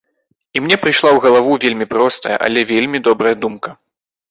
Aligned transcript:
І 0.55 0.61
мне 0.67 0.77
прыйшла 0.85 1.07
ў 1.09 1.19
галаву 1.25 1.51
вельмі 1.65 1.85
простая, 1.93 2.37
але 2.49 2.59
вельмі 2.73 3.05
добрая 3.11 3.35
думка. 3.47 3.79